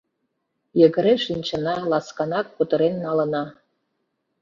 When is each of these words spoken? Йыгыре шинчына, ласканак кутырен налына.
Йыгыре 0.79 1.15
шинчына, 1.25 1.75
ласканак 1.91 2.47
кутырен 2.55 2.95
налына. 3.05 3.43